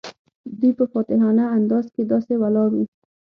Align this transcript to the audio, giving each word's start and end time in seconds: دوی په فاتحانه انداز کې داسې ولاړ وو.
دوی 0.59 0.71
په 0.79 0.85
فاتحانه 0.91 1.43
انداز 1.57 1.85
کې 1.93 2.03
داسې 2.11 2.33
ولاړ 2.41 2.69
وو. 2.75 2.85